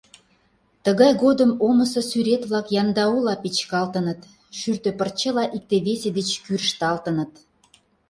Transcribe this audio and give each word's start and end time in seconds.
Тыгай 0.83 1.11
годым 1.23 1.51
омысо 1.67 2.01
сӱрет-влак 2.09 2.67
яндаула 2.81 3.33
печкалтыныт, 3.43 4.19
шӱртӧ 4.57 4.91
пырчыла 4.99 5.43
икте-весе 5.57 6.09
деч 6.17 6.29
кӱрышталтыныт. 6.45 7.31